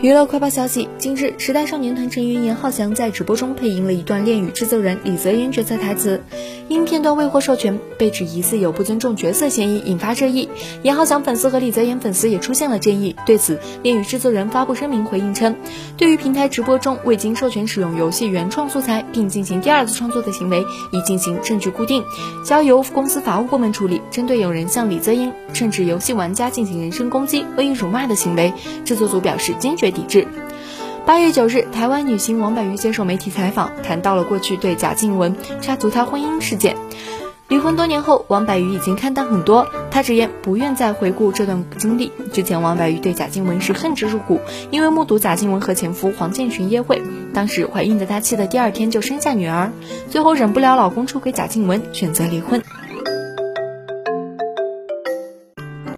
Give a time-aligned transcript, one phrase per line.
[0.00, 6.22] 娱乐快报消息：近日，时代少年团成员严浩翔在直播中配音了一段恋与制作人李泽言角色台词，
[6.68, 10.48] 因片段未获授权，被指疑似有不尊重角色嫌疑，引发热议。
[10.82, 13.16] 严浩翔粉丝和李泽言粉丝也出现了争议。
[13.26, 15.56] 对此，恋与制作人发布声明回应称，
[15.96, 22.04] 对于平台直播中未经授权使用游戏原创素材并进行第二次创作的行为，已进行证据固定，
[22.44, 24.00] 交由公司法务部门处理。
[24.12, 28.52] 针对有人向李泽言甚至游戏玩家进行人身攻击、恶意辱骂的行为，
[28.84, 29.88] 制作组表示坚决。
[29.88, 30.28] 抵制。
[31.08, 36.76] 八月九日，台湾女星王柏瑜接受媒体采访，谈到了过去对贾静雯插足她婚姻事件。
[37.48, 42.12] 离婚多年后，王柏瑜已经看淡很多，她直言不愿再回顾这段经历。
[42.30, 44.38] 之前，王柏瑜对贾静雯是恨之入骨，
[44.70, 47.00] 因为目睹贾静雯和前夫黄建群约会，
[47.32, 49.72] 当时怀孕的她气得第二天就生下女儿，
[50.10, 52.62] 最后忍不了老公出轨贾静雯，选择离婚。